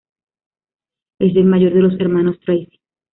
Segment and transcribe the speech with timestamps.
[1.19, 2.79] Es el mayor de los hermanos Tracy.